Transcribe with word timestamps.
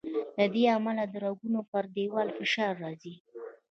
له 0.37 0.45
دې 0.53 0.63
امله 0.77 1.03
د 1.09 1.15
رګونو 1.25 1.59
پر 1.71 1.83
دیوال 1.95 2.29
فشار 2.37 2.73
راځي. 2.83 3.15